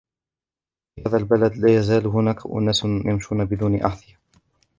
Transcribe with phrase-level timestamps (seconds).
[0.95, 4.19] في هذا البلد، لا يزال هناك أناس يمشون بدون أحذية.